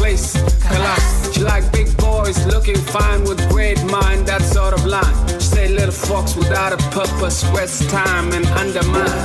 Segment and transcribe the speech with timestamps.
[0.00, 0.32] place,
[0.64, 1.32] collapse.
[1.32, 5.14] She like big boys, looking fine with great mind, that sort of line.
[5.38, 9.20] She say little fox without a purpose, waste time and undermine.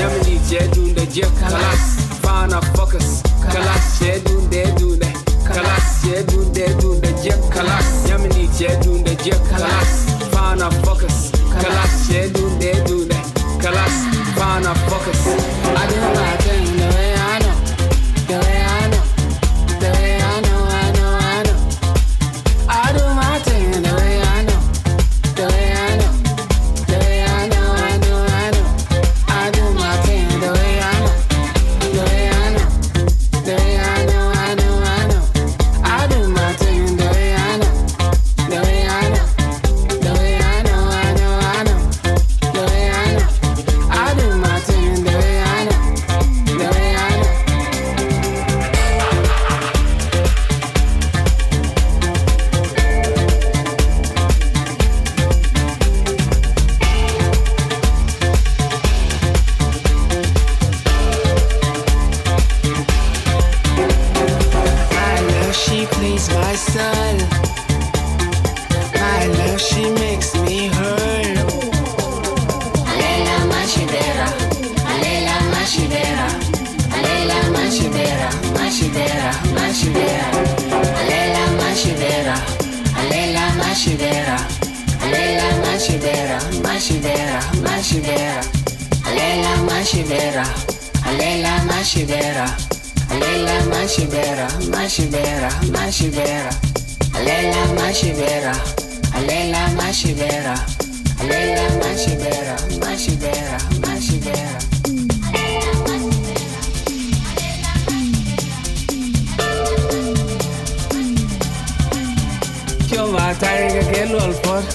[0.00, 1.90] Yamini jedunde je collapse,
[2.22, 5.10] fana focus, collapse jedunde dunde,
[5.52, 8.08] collapse jedunde dunde je collapse.
[8.08, 9.96] Yamini jedunde je collapse,
[10.32, 11.30] fana focus,
[11.60, 13.18] collapse jedunde dunde,
[13.62, 14.00] collapse
[14.36, 15.20] fana focus.
[15.76, 16.23] I didn't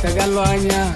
[0.01, 0.93] Segan aña.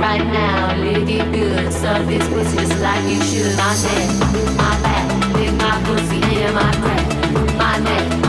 [0.00, 1.72] Right now, lick it good.
[1.72, 3.58] Suck this pussy just like you should.
[3.60, 4.89] I said, I
[6.52, 7.56] my name.
[7.56, 8.19] my name.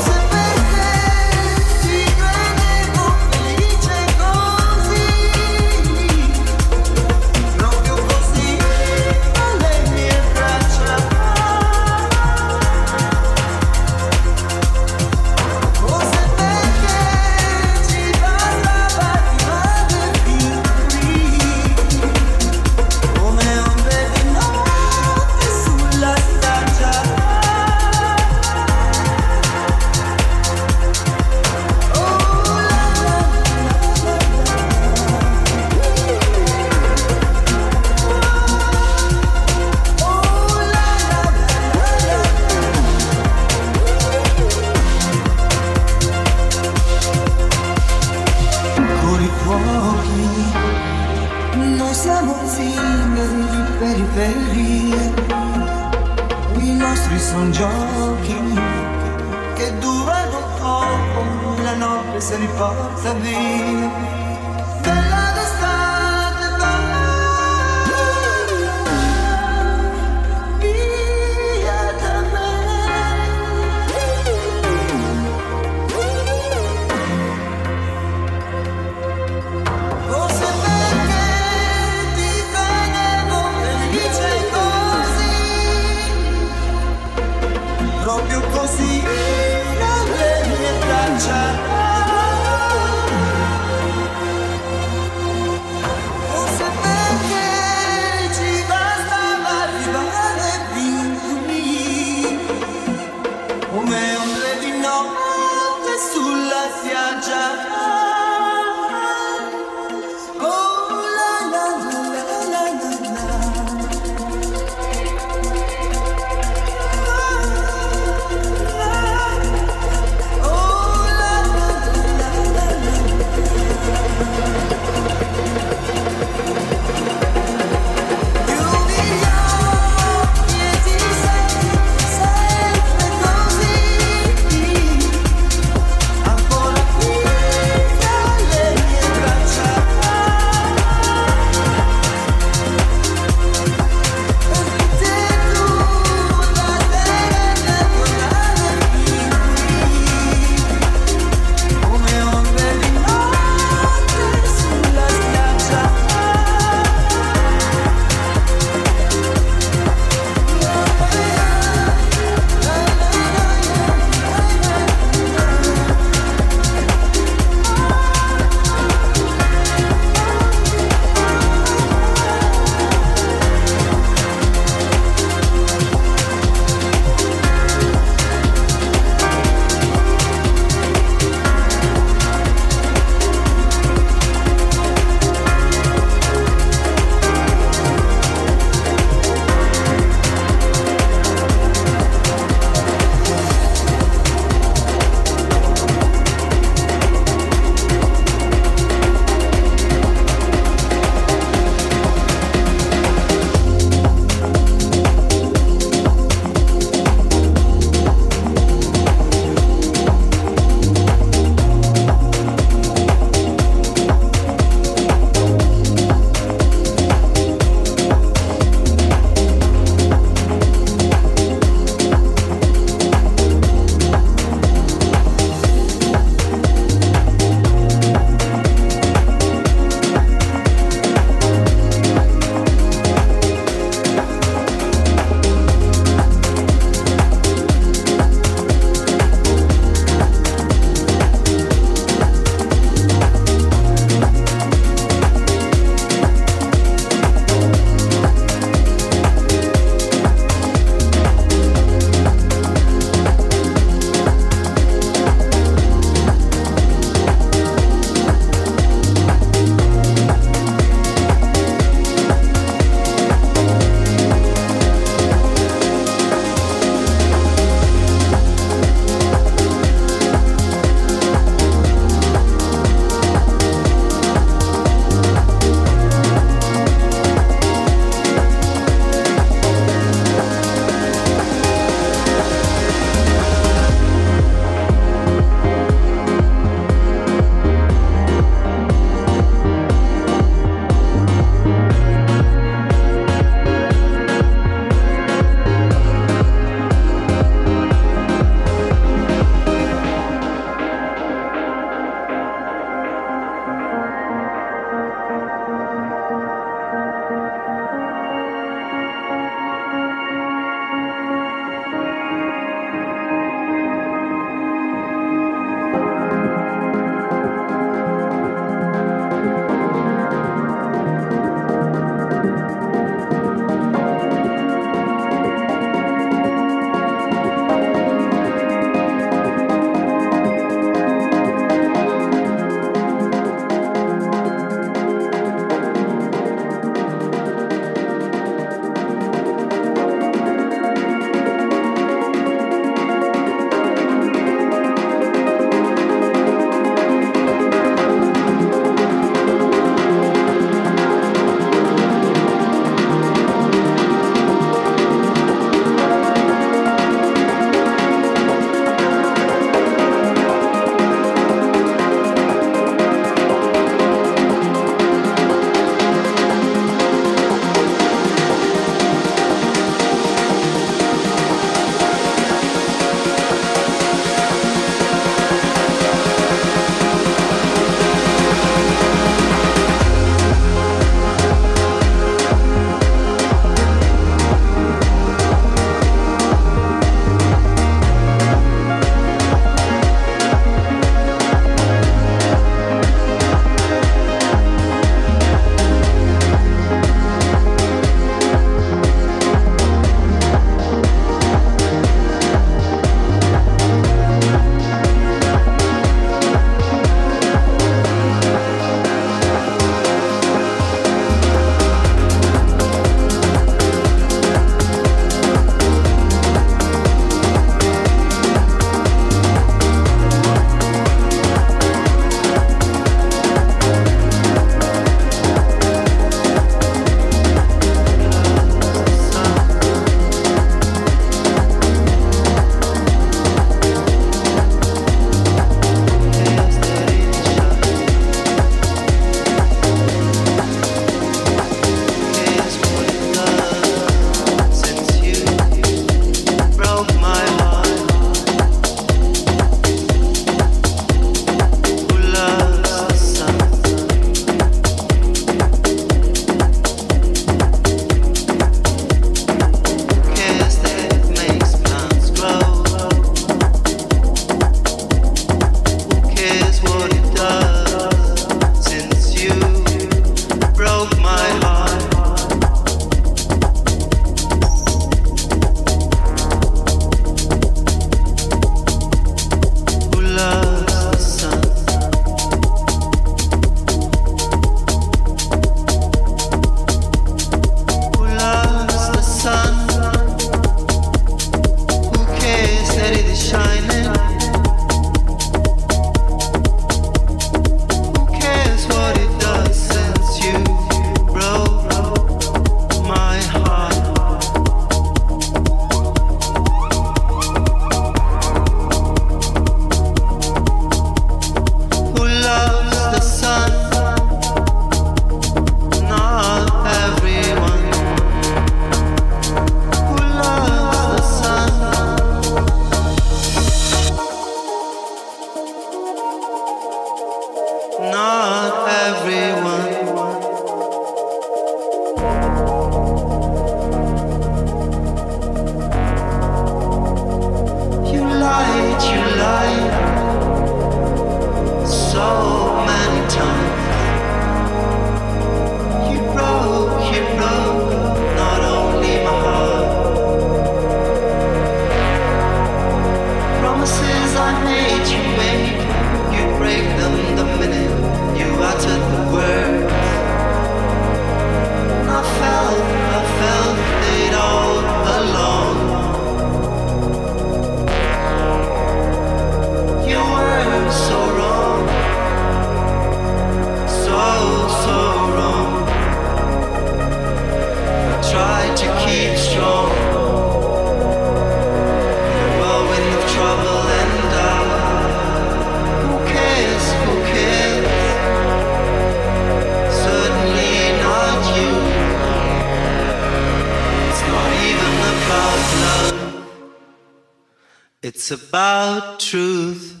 [598.03, 600.00] It's about truth.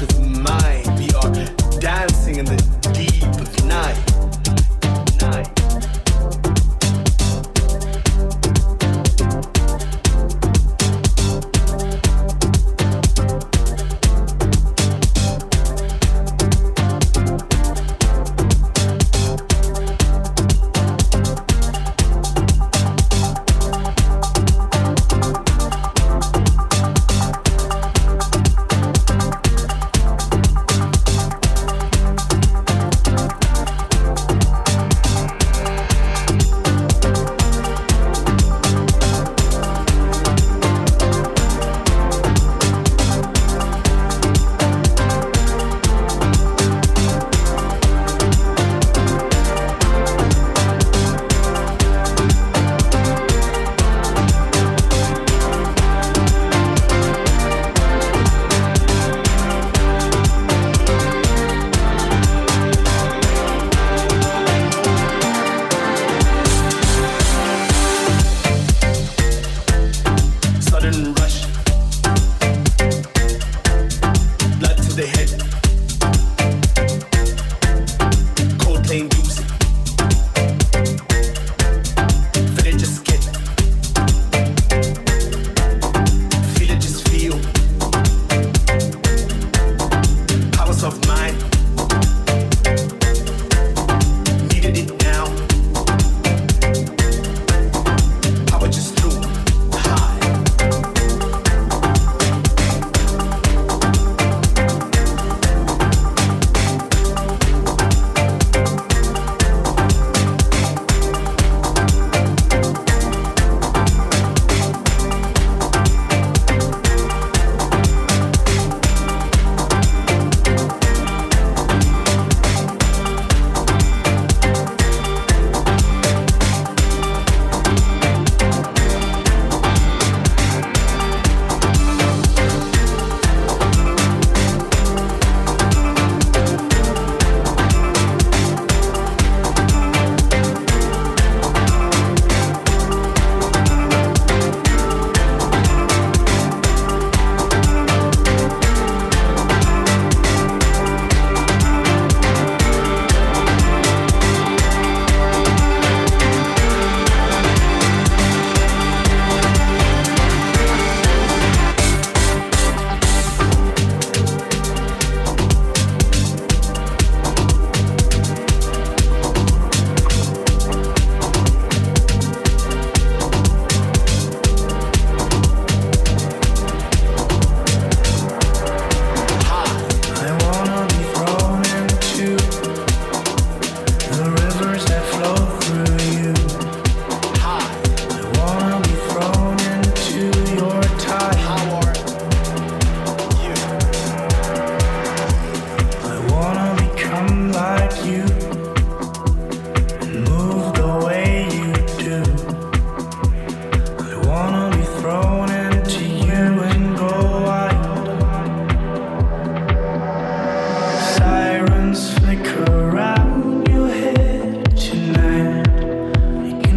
[0.00, 0.29] To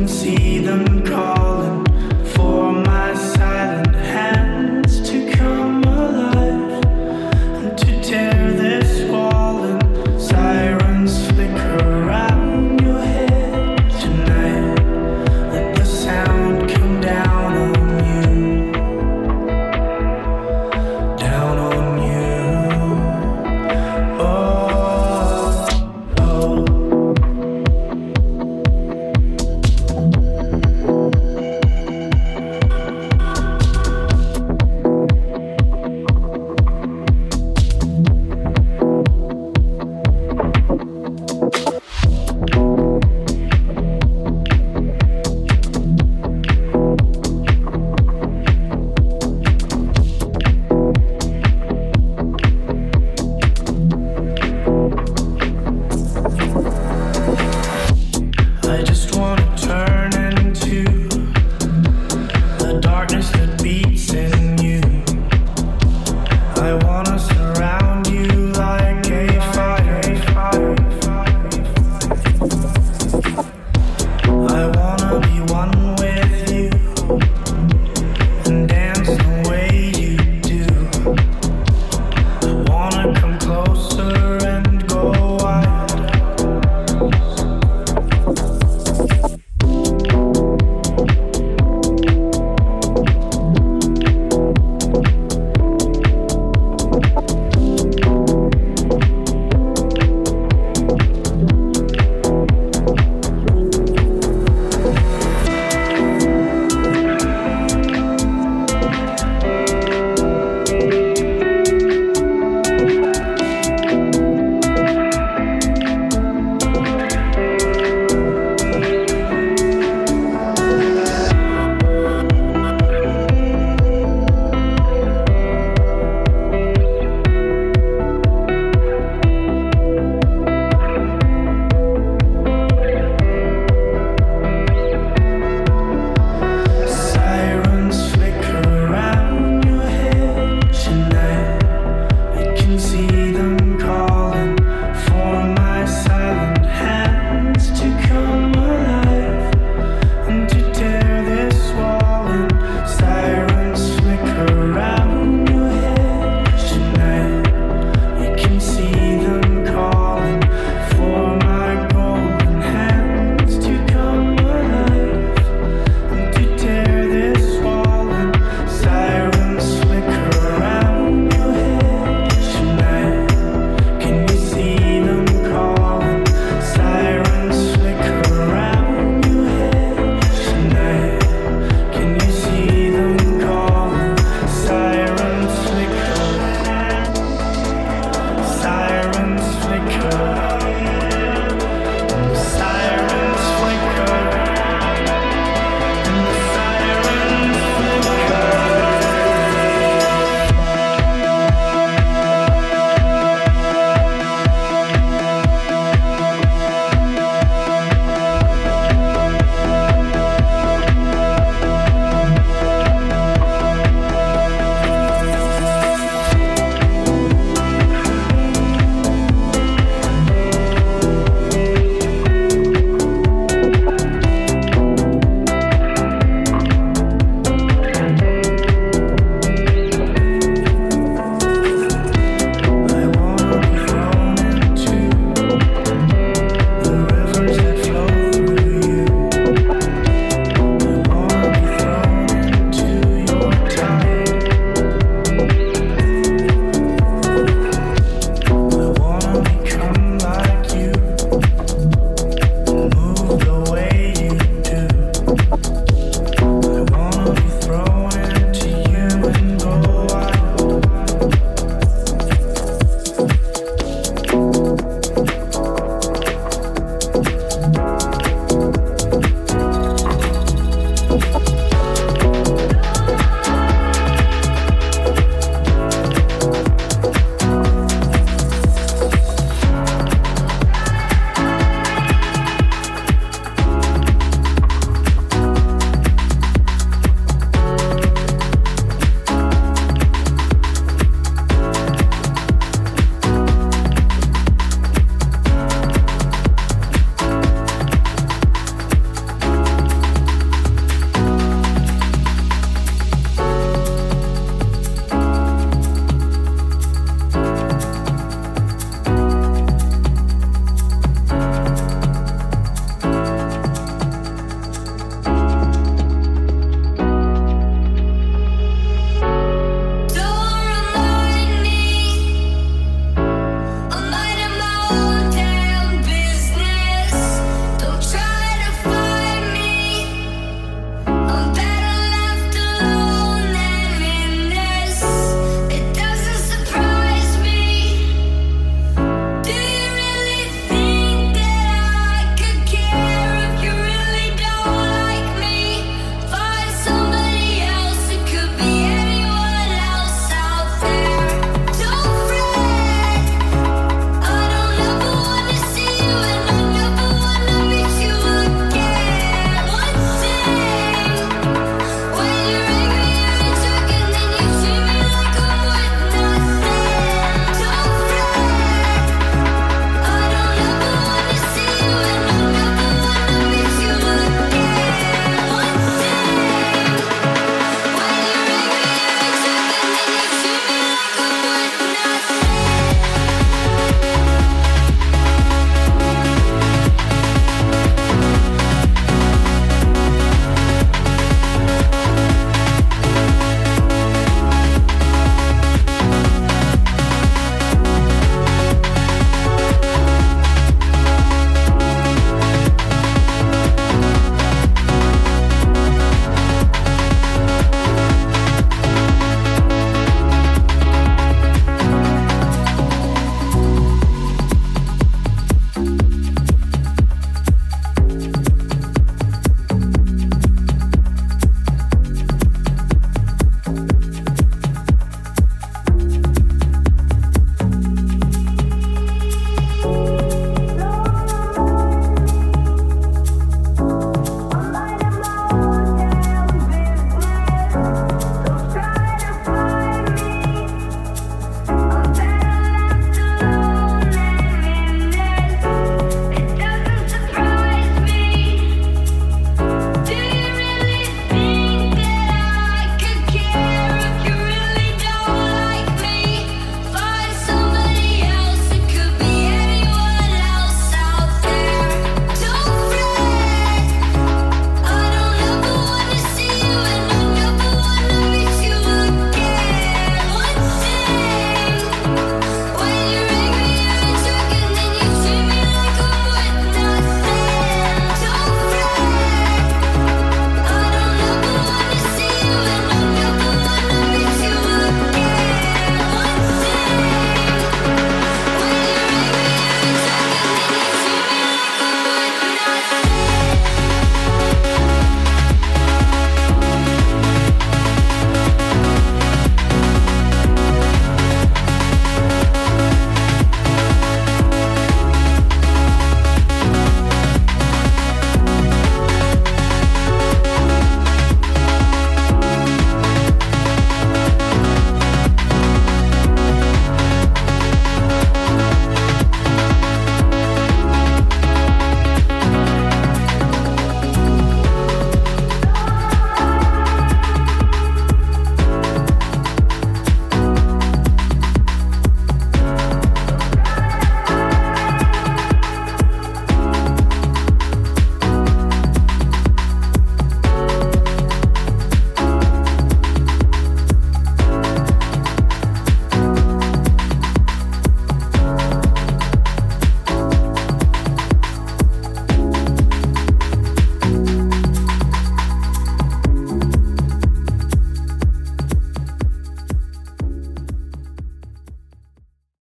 [0.08, 1.43] see them call.